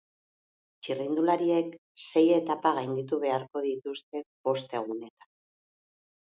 Txirrindulariek 0.85 1.75
sei 2.05 2.23
etapa 2.37 2.71
gainditu 2.79 3.21
beharko 3.27 3.63
dituzte 3.67 4.23
bost 4.49 4.75
egunetan. 4.83 5.31